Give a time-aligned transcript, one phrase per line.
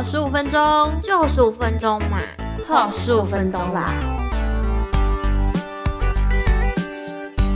[0.00, 2.22] 好十五分钟，就十五分钟嘛，
[2.66, 3.92] 好十五分钟啦。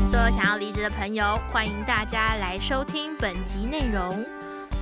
[0.04, 4.22] 所有想要离职的朋友，欢迎大家来收听本集内容。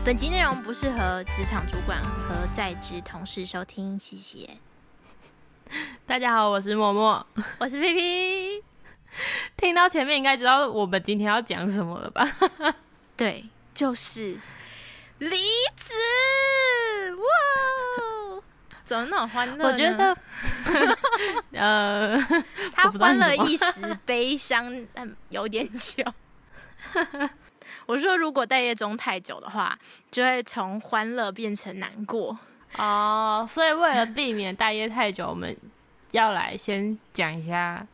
[0.05, 4.51] 本集内容不适合职场主管和在职同事收听，谢谢。
[6.05, 7.25] 大家好，我是默默，
[7.59, 8.65] 我是 P P。
[9.57, 12.29] 听到前面应该知道我们今天要讲什么了吧？
[13.17, 14.41] 对，就是
[15.21, 15.37] 离
[15.77, 15.95] 职。
[18.93, 19.67] 哇，怎么那么欢乐？
[19.67, 20.17] 我觉得，
[21.53, 22.19] 呃，
[22.75, 24.87] 他欢乐一时， 悲伤
[25.31, 26.05] 有点久。
[27.87, 29.79] 我说，如果待业中太久的话，
[30.11, 32.39] 就会从欢乐变成难过。
[32.77, 35.57] 哦，所以为了避免待业太久，我们
[36.11, 37.87] 要来先讲一下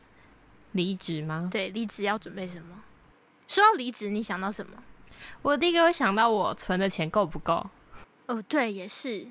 [0.73, 1.47] 离职吗？
[1.51, 2.75] 对，离职要准备什么？
[3.47, 4.73] 说到离职，你想到什么？
[5.41, 7.65] 我第一个会想到我存的钱够不够。
[8.27, 9.27] 哦，对，也是。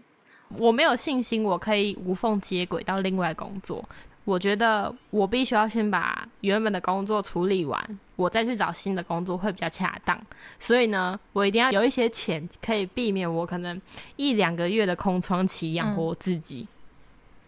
[0.56, 3.86] 我没有信心，我可以无缝接轨到另外工作。
[4.24, 10.20] 我觉得我必须要先把原本的工作处理完，我再去找新的工作会比较恰当。
[10.60, 13.80] 所以呢，我一定要有一些钱，可以避免我可能
[14.16, 16.68] 一两个月的空窗期养活我自己。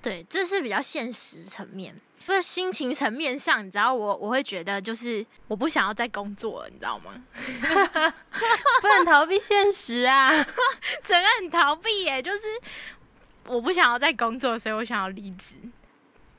[0.01, 1.95] 对，这是比较现实层面。
[2.27, 7.13] 不是心情层面上，你知道我我会觉得就是我不想要再工作了，你知道吗？
[8.81, 10.31] 不能逃避现实啊，
[11.03, 12.41] 整个很逃避耶，就是
[13.47, 15.57] 我不想要再工作，所以我想要离职。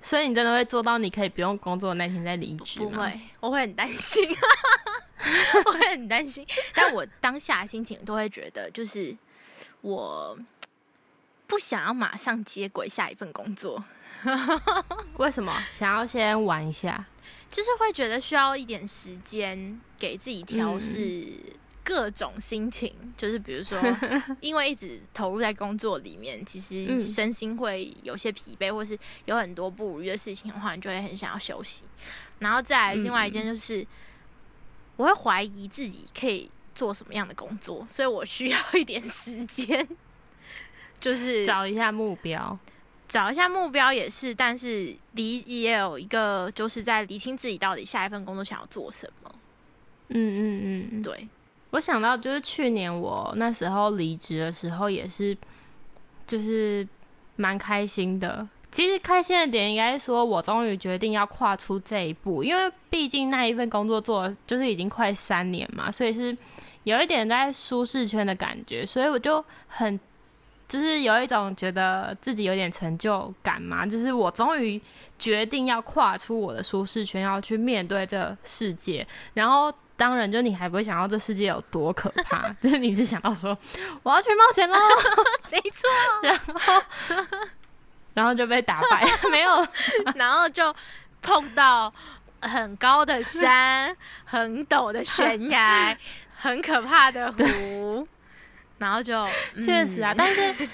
[0.01, 4.27] 所以你真的会做到你可以不用工作那天再离职不会，我会很担心，
[5.65, 6.43] 我会很担心。
[6.73, 9.15] 但我当下心情都会觉得，就是
[9.81, 10.35] 我
[11.45, 13.83] 不想要马上接轨下一份工作。
[15.17, 17.05] 为什么想要先玩一下？
[17.49, 21.27] 就是会觉得需要一点时间给自己调试
[21.83, 22.93] 各种心情。
[23.17, 23.77] 就是比如说，
[24.39, 31.83] 因为一直投入在工作里面，其实身心会有些疲惫，或是有很多不如意的事情的话，你就会很想要休息。
[32.39, 33.85] 然后再另外一件就是，
[34.95, 39.85] 我会怀疑自己可以做什么样的工作，所以我需要一点时间，
[41.01, 42.57] 就是找一下目标。
[43.11, 49.35] 找一下目标也是，但是离也有一个，就是在理清自己到底下一份工作想要做什么。
[50.07, 51.27] 嗯嗯嗯，对。
[51.71, 55.37] 我想到就是去年我那时候离职的时候，也是
[56.25, 56.87] 就是
[57.35, 58.47] 蛮开心的。
[58.71, 66.33] 其实开心的点应该说，我终于决定要跨出这一步，因为毕竟那一份工作做就是已经快三年嘛，所以是
[66.85, 69.99] 有一点在舒适圈的感觉，所以我就很。
[70.71, 74.81] 就是有一种觉得自己有点成就感嘛，就是我终于
[75.19, 79.05] 决定要跨出我的舒适圈，要去面对这世界。
[79.33, 83.55] 然后当然，就你还不会想到这世界有多可怕， 就是你只想到说
[84.01, 84.77] 我要去冒险喽，
[85.51, 85.89] 没错。
[86.23, 87.37] 然后，
[88.13, 89.67] 然后就被打败， 没有，
[90.15, 90.73] 然后就
[91.21, 91.93] 碰到
[92.41, 93.93] 很高的山、
[94.23, 95.97] 很陡的悬崖、
[96.37, 98.07] 很可怕的湖。
[98.81, 99.25] 然后就
[99.63, 100.67] 确实啊，但是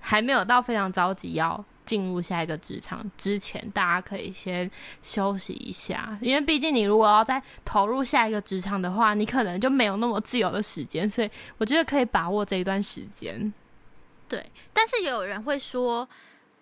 [0.00, 4.68] 还没有到非常着急要进入下一个职场之前，大家可以先
[5.02, 13.52] 休息一下，因为毕竟你如果要再投入下一个职场的话，你可能就没有那么自由的时间，所以我觉得可以把握这一段时间。
[14.26, 16.08] 对，但是也有人会说，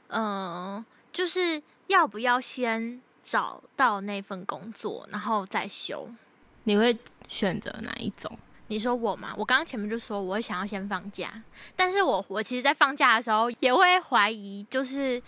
[0.09, 6.11] 嗯，就是要不要先找到那份工作，然后再休？
[6.65, 6.97] 你会
[7.29, 8.37] 选择哪一种？
[8.73, 9.35] 你说我嘛？
[9.37, 11.31] 我刚刚前面就说我会想要先放假，
[11.77, 15.23] 但是我我其实，在放假的时候也会怀疑，就是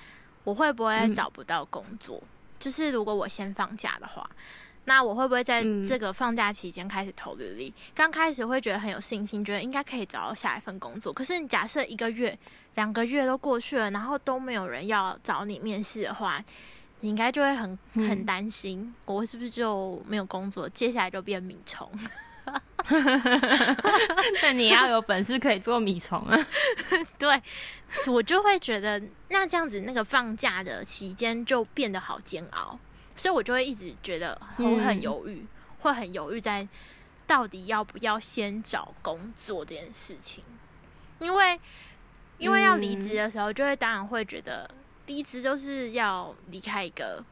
[0.45, 2.23] 我会不会找不到工作？
[2.59, 4.27] 就是如果我先放假的话，
[4.87, 7.75] 那我会不会在这个放假期间开始投履历？
[7.95, 11.13] 刚开始会觉得很有信心，觉得应该可以找到下一份工作。
[11.13, 12.39] 可是你假设一个月、
[12.77, 16.43] 两个月都过去了，然后都没有人要找你面试的话，
[17.01, 20.67] 你应该就会很很担心，我是不是就没有工作？
[20.67, 21.91] 接下来就变米虫。
[24.43, 26.47] 那你要有本事可以做米虫啊！
[27.19, 27.43] 对，
[28.07, 32.79] 我就会觉得那这样子，那个放假的期间就变得好煎熬，
[33.17, 35.47] 所以我就会一直觉得我很犹豫，
[35.81, 36.69] 会很犹豫在
[37.27, 40.45] 到底要不要先找工作这件事情，
[41.21, 41.59] 因为
[42.37, 44.71] 因为要离职的时候，就会当然会觉得
[45.07, 47.25] 离职就是要离开一个。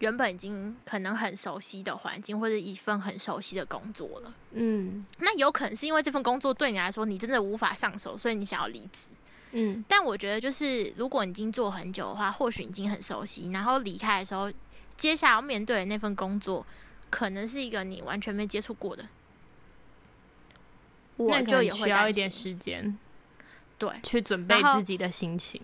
[0.00, 4.34] 原本已经可能很熟悉的环境，或者一份很熟悉的工作了。
[4.52, 9.08] 嗯，那有可能是因为这份工作对你来说，你真的无法上手，所以你想要离职。
[9.52, 14.52] 嗯，但我觉得就是，如果你已经做很久的话，或许已经很熟悉，然后离开的时候，
[14.96, 16.66] 接下来要面对的那份工作，
[17.08, 19.06] 可能是一个你完全没接触过的。
[21.16, 22.98] 我就也会需要一点时间。
[23.78, 25.60] 对，去准备自己的心情。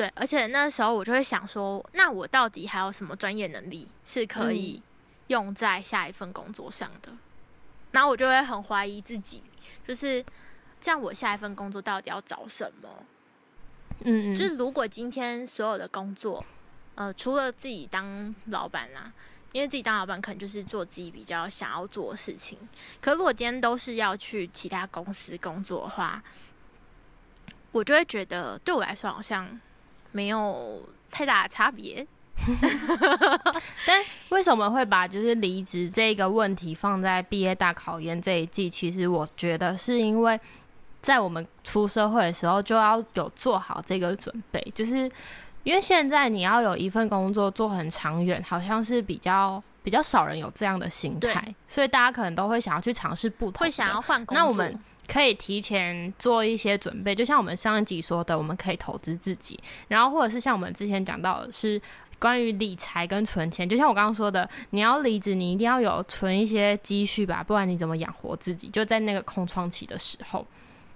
[0.00, 4.82] 对，而且那时候我就会想说，那我到底还有什么专业能力是可以
[5.26, 7.12] 用在下一份工作上的？
[7.90, 9.42] 然后我就会很怀疑自己，
[9.86, 10.24] 就是
[10.80, 12.88] 这样，我下一份工作到底要找什么？
[14.04, 16.42] 嗯嗯，就是如果今天所有的工作，
[16.94, 19.12] 呃，除了自己当老板啦，
[19.52, 22.58] 因为自己当老板可能就是做自己比较想要做的事情。
[23.02, 26.24] 可如果今天都是要去其他公司工作的话，
[27.70, 29.60] 我就会觉得对我来说好像
[30.12, 32.06] 没有太大的差别。
[33.86, 38.70] 但为什么会把就是离职这个问题放在毕业大考验这一季？
[38.70, 40.40] 其实我觉得是因为
[41.02, 45.10] 在我们出社会的时候就要有做好这个准备，就是
[45.64, 54.42] 因为现在你要有一份工作做很长远，好像是比较比较少人有这样的心态，所以大家可能都会想要去尝试不同，会想要换工作。
[54.42, 54.78] 那我们
[55.10, 59.58] 可以提前做一些准备，就像我们上一集说的，我们可以投资自己，
[59.88, 61.82] 然后或者是像我们之前讲到的是
[62.20, 68.68] 关于理财跟存钱，就像我刚刚说的，你要离职，你一定要有存一些积蓄吧，不然你怎么养活自己？
[68.68, 70.46] 就在那个空窗期的时候。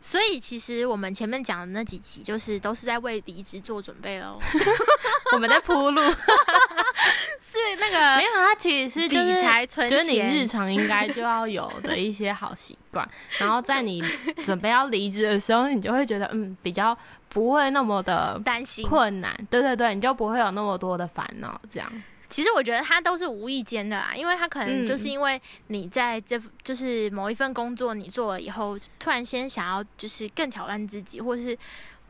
[0.07, 4.39] 所以其实我们前面讲的那几集，就是都是在为离职做准备喽。
[5.33, 6.03] 我们在铺路，
[7.41, 13.09] 是那个没有，它其实是理财存钱就是你日常应该就要有的一些好习惯，
[13.39, 14.05] 然后在你
[14.45, 16.97] 准备要离职的时候，你就会觉得嗯比较
[17.31, 18.87] 不会那么的担心。
[18.87, 21.91] 困难，对对对，你就不会有那么多的烦恼，这样。
[22.35, 25.11] 其实我觉得他都是无意间的啦，因为他可能就是嗯。
[25.15, 31.57] 因为你在这就是某一份工作你做了以后，突然先想要就是更挑战自己，或是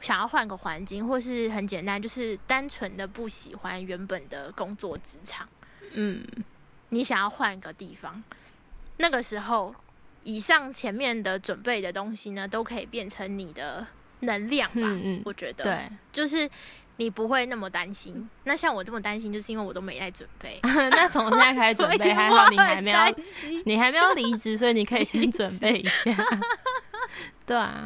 [0.00, 5.46] 想要换个环境，或是很简单就是单纯的不喜欢原本的工作职场，
[5.92, 6.26] 嗯，
[6.88, 8.24] 你想要换个地方，
[8.96, 9.74] 那个时候
[10.22, 13.86] 以上前面的准备的东西呢，都可以变成你的
[14.24, 14.74] 能量吧。
[14.82, 16.48] 嗯嗯我觉得，对，就是
[16.96, 18.28] 你不会那么担心。
[18.44, 20.58] 那像我这么担心，就是因为我都没在准备。
[20.62, 22.98] 那从现在开始准备， 还好你还没有
[23.64, 26.14] 你还没有离职，所以你可以先 准备一下。
[27.46, 27.84] 对啊，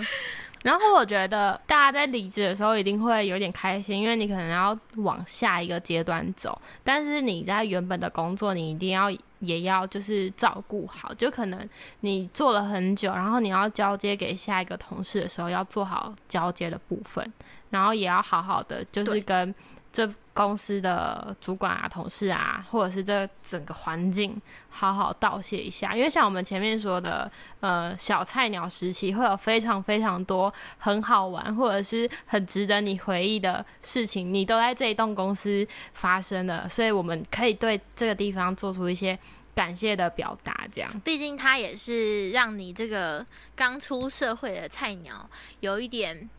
[0.62, 6.60] 然后我觉得大家在离职的时候一定会有点开心，因为你可能要往下一个阶段走。
[6.82, 9.08] 但是你在原本的工作，你一定要
[9.38, 11.68] 也要就是照顾好，就可能
[12.00, 17.32] 你做了很久，然后你要交接给下一个同事的时候，要做好交接的部分，
[17.70, 19.54] 然后也要好好的就是跟
[19.98, 24.40] 这公司的主管啊、同事啊，或者是这整个环境，
[24.70, 25.92] 好好道谢一下。
[25.92, 27.28] 因为像我们前面说的，
[27.58, 39.18] 呃，小菜鸟时期会有非常非常多很好玩，或者是很值得你回忆的事情，你都在这一栋公司发生了，所以我们可以对这个地方做出一些
[39.52, 41.00] 感谢的表达，这样。
[41.00, 45.28] 毕竟它也是让你这个刚出社会的菜鸟
[45.58, 46.30] 有一点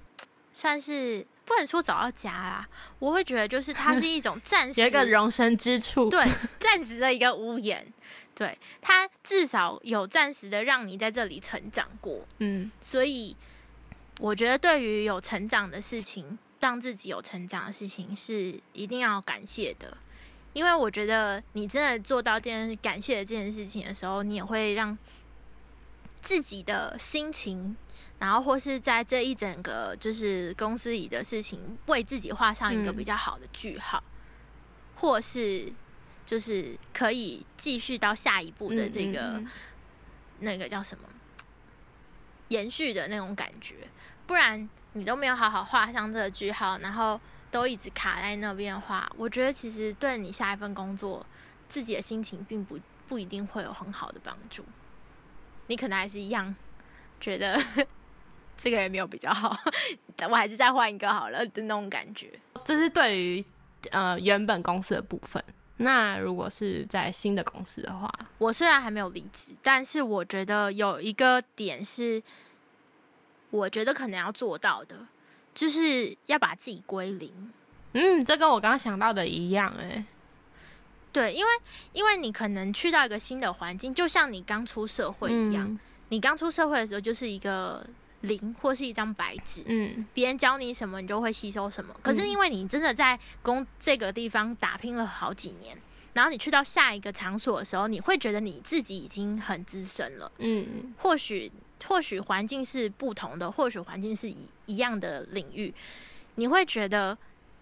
[0.53, 2.69] 算是不能说找到家啦，
[2.99, 6.23] 我会觉得就是它是一种暂时 有一个容身之处，对
[6.59, 7.91] 暂时的一个屋檐，
[8.35, 13.35] 对它至少有暂时的让你在这里成长过，嗯，所以
[14.19, 19.97] 我觉得对于有成长的事情，让自己有成长的事情是一定要感谢的。
[20.53, 24.97] 因为我觉得你真的做到这件感谢的这件事情的时候，你也会让
[26.21, 27.77] 自己的心情，
[28.19, 32.95] 然后或是在这一整个就是公司里的事情，为自己画上一个嗯。
[32.95, 34.03] 比较好的句号，
[34.95, 35.71] 或是
[36.25, 39.49] 就是可以继续到下一步的这个、嗯嗯嗯。
[40.39, 41.03] 那个叫什么？
[42.49, 43.75] 延续的那种感觉，
[44.25, 47.19] 不然你都没有好好画上这个句号，然后
[47.51, 51.25] 都一直卡在那边的话，我觉得其实对你下一份工作
[51.67, 54.65] 自己的心情并不不一定会有很好的帮助，
[55.67, 56.55] 你可能还是一样
[57.19, 57.61] 觉得
[58.59, 59.55] 这个也没有比较好，
[60.29, 62.29] 我还是再换一个好了的那种感觉。
[62.65, 63.43] 这是对于
[63.91, 65.41] 呃原本公司的部分。
[65.77, 72.21] 那如果是在新的公司的话，我虽然还没有离职，但是我觉得有一个点是，
[73.49, 75.07] 我觉得可能要做到的，
[75.55, 77.53] 就是要把自己归零。
[77.93, 80.03] 嗯，这跟我刚刚想到的一样、哎，
[81.13, 81.51] 对，因为
[81.93, 87.85] 因为你可能去到一个新的环境，就像你刚出社会一样，嗯你刚出社会的时候就是一个
[88.21, 91.95] 零或是一张白纸，嗯别人教你什么，你就会吸收什么。
[92.03, 95.77] 可是因为你真的在工这个地方打拼了好几年，
[96.13, 100.31] 然后你去到下一个场所的时候，你会觉得你自己已经很资深了。
[100.39, 101.51] 嗯或许
[101.85, 105.73] 或许环境是不同的，或许环境是一一样的领域，
[106.35, 107.17] 你会觉得，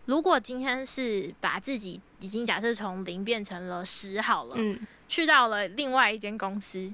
[0.06, 6.92] 如果今天是把自己已经假设从零变成了十好了，嗯去到了另外一间公司，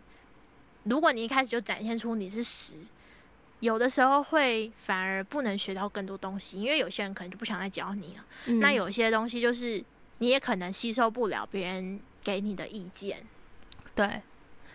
[0.84, 2.75] 如果你一开始就展现出你是十，
[3.63, 8.25] 有的时候会反而不能学到更多东西，因为有些人可能就不想再教你了。
[8.48, 9.82] 嗯那有些东西就是
[10.17, 13.25] 你也可能吸收不了别人给你的意见。
[13.96, 14.22] 对，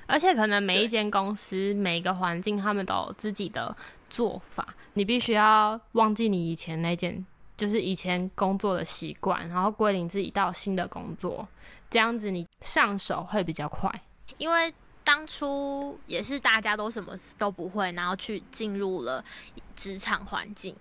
[0.06, 3.76] 而且可能每一间公司每一个环境，他们都有自己的
[4.08, 7.26] 做法，你必须要忘记你以前那件，
[7.58, 11.46] 就是以前工作的习惯，然后归零自己到新的工作，
[11.90, 13.92] 这样子你上手会比较快。
[14.38, 14.72] 因为
[15.08, 19.24] 当初也是大家都什么都不会，然后去进入了
[19.74, 20.74] 职场环境。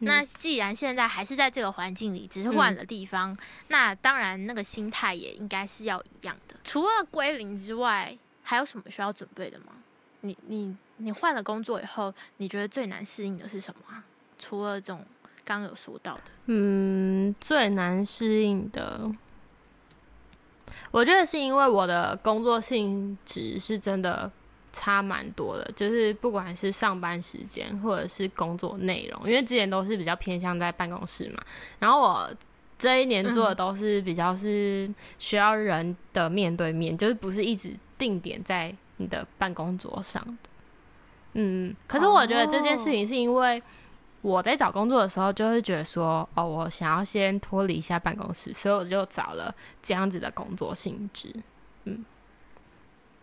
[0.00, 3.34] 嗯那既然现在还是在这个环境里，只是换了地方，
[3.68, 6.56] 那当然那个心态也应该是要一样的。
[6.62, 9.72] 除了归零之外，还有什么需要准备的吗？
[10.20, 14.04] 你你你换了工作以后，你觉得最难适应的是什么啊？
[14.38, 15.02] 除了这种
[15.42, 19.10] 刚刚有说到的，嗯，最难适应的，
[20.90, 24.30] 我觉得是因为我的工作性质是真的
[24.72, 31.42] 差蛮多的，就是不管是上班时间或者是工作内容，因为之前都是比较偏向在办公室嘛，
[31.78, 32.30] 然后我
[32.78, 40.50] 这一年做的都是比较是需要人的面对面，就是不是一直定点在你的办公桌上的。
[41.34, 43.62] 嗯，可是我觉得这件事情是因为
[44.22, 51.34] 我在找工作的时候，就会觉得说，哦，我想要先脱离一下办公室，所以我就找了这样子的工作性质。
[51.84, 52.04] 嗯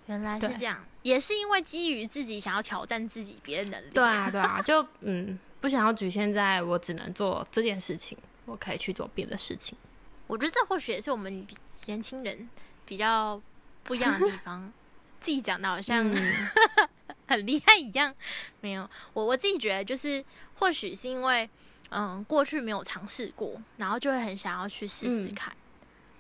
[0.08, 3.90] 原来是这样，也是因为基于自己想要挑战自己别的能力。
[3.94, 9.78] 对啊，对啊，就嗯，不想要局限在我只能做这件事情，我可以去做别的事情。
[10.26, 11.46] 我觉得这或许也是我们
[11.86, 12.50] 年轻人
[12.86, 13.40] 比较
[13.84, 14.72] 不一样的地方。
[15.20, 16.87] 自己讲的好像、嗯
[17.28, 18.14] 很厉害一样，
[18.62, 18.90] 没有。
[19.14, 20.24] 我我自己觉得就是，
[20.56, 21.50] 或许是因为
[21.90, 25.56] 嗯过去没有尝试过，然后就会很想要去试试嗯看。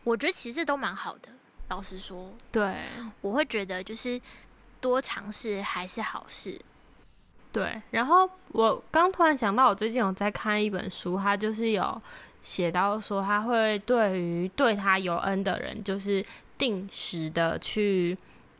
[0.03, 1.29] 我觉得其实都蛮好的。
[1.69, 2.75] 老实说，对
[3.19, 4.19] 我会觉得就是
[4.79, 6.57] 多尝试还是好事。
[7.51, 12.01] 对，然后我刚突然想到，我最近有在看一本书，它就是有
[12.41, 16.25] 写到说，他会对于对他有恩的人，就是
[16.57, 18.17] 定时的去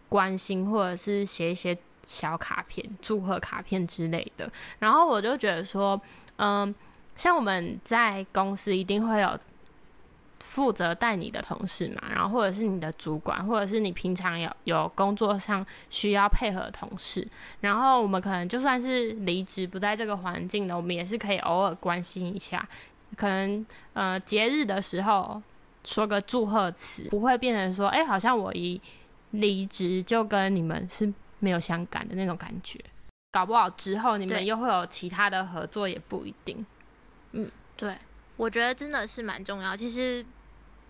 [0.10, 1.78] 关心，或者是写一些
[2.08, 4.50] 小卡片、祝贺卡片之类的。
[4.80, 6.02] 然后我就觉得说，
[6.38, 6.74] 嗯，
[7.18, 9.38] 像我们在公司一定会有
[10.40, 17.28] 负责带你的同事嘛，然后或者是你的主管，或者是你平常有有工作上需要配合的同事，
[17.60, 22.66] 然后我们可能就算是离职不在这个环境的，我们也是可以偶尔关心一下，
[23.18, 25.42] 可能呃节日的时候
[25.84, 28.82] 说个祝贺词，不会变成说，哎、好像我一
[29.32, 32.80] 离职就跟你们是没有相干的那种感觉。
[33.32, 36.66] 搞不好之后你们又会有其他的合作，也不一定。
[37.34, 37.96] 嗯对，
[38.36, 39.76] 我觉得真的是蛮重要。
[39.76, 40.26] 其实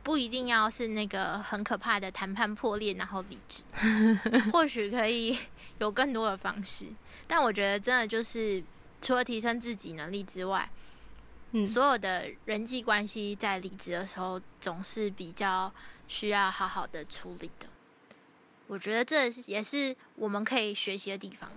[0.04, 3.64] 不一定要是那个很可怕的谈判破裂，然后离职，
[4.54, 5.38] 或许可以
[5.80, 6.88] 有更多的方式。
[7.26, 8.64] 但我觉得真的就是
[9.02, 10.70] 除了提升自己能力之外，
[11.52, 15.70] 嗯，所有的人际关系在离职的时候总是比较
[16.08, 17.68] 需要好好的处理的。
[18.68, 21.50] 我觉得这也是我们可以学习的地方。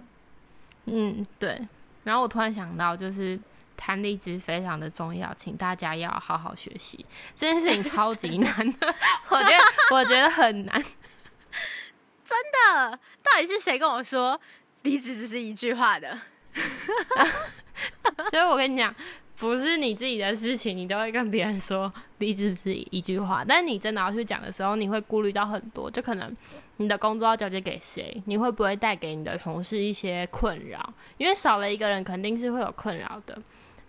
[0.87, 1.61] 嗯，对。
[2.05, 3.38] 然后我突然想到，就是
[3.76, 7.05] 弹离职非常的重要，请大家要好好学习。
[7.35, 8.95] 这件事情超级难的，
[9.29, 9.59] 我觉得
[9.90, 10.83] 我觉得很难。
[12.25, 12.38] 真
[12.75, 14.40] 的，到底是谁跟我说
[14.83, 16.19] 离职只是一句话的？
[18.31, 18.95] 所以我跟你讲，
[19.40, 26.30] 不是你自己的事情，你都会跟别人说离职是一句话，但你真的要去讲的时候，你会顾虑到很多，就可能
[26.76, 30.92] 你的工作要交接给谁，你会不会带给你的同事一些困扰？
[31.16, 33.37] 因为少了一个人，肯定是会有困扰的。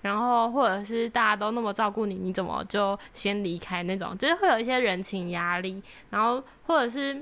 [0.01, 5.83] 然后或者是大家都那么照顾你，你怎么就先离开那种，就是会有一些人情压力。
[6.09, 7.21] 然后或者是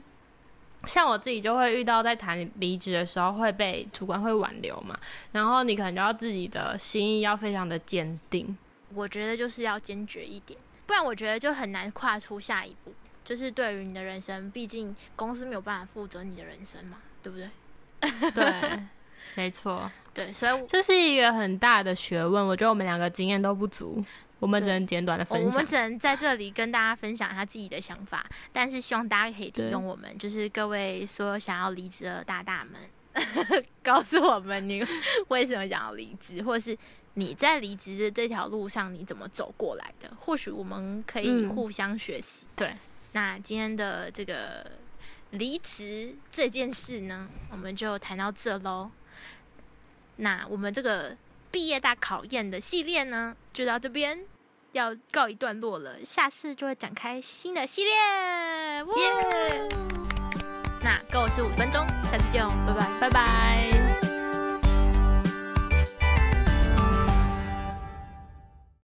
[0.86, 4.98] 像我自己就会遇到，在谈离职的时候会被主管会挽留嘛，
[5.32, 8.58] 然后你可能就要自己的心意要非常的坚定。
[8.94, 12.94] 我觉得就是要坚决一点，不然我觉得就很难跨出下一步。
[13.24, 17.50] 就是对于你的人生，毕竟公司没有办法负责你的人生嘛，对不对？
[18.32, 18.80] 对，
[19.36, 22.48] 没错，对，所以这是一个很大的学问。
[22.48, 24.04] 我觉得我们两个经验都不足，
[24.40, 25.66] 我们只能简短的分享我们。
[25.66, 34.86] 只能在这里跟大家分享一下自己的想法，但是希望大家可以提供我们，就是各位所有想要离职的大大们， 告诉我们你
[35.28, 36.78] 为什么想要离职，或是
[37.16, 42.48] 你在离职的这条路上你怎么走过来的，或许我们可以嗯互相学习。
[42.56, 42.74] 对，
[43.12, 44.72] 那今天的这个
[45.32, 48.90] 离职这件事呢，我们就谈到这喽。
[50.18, 51.16] 那我们这个
[51.52, 54.26] 毕业大考验的系列呢，就到这边
[54.72, 56.04] 要告一段落了。
[56.06, 59.68] 下次就会展开新的系列，耶！
[60.82, 63.00] 那够十五分钟，下次见哦，拜拜。
[63.00, 63.89] 拜拜。